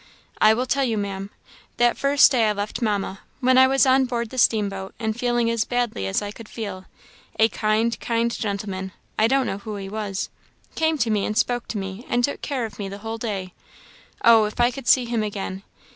[0.41, 1.29] "I will tell you, Maam.
[1.77, 5.47] That first day I left Mamma when I was on board the steamboat, and feeling
[5.51, 6.85] as badly as I could feel
[7.37, 10.29] a kind, kind gentleman I don't know who he was
[10.73, 13.53] came to me, and spoke to me, and took care of me the whole day.
[14.25, 15.61] Oh, if I could see him again!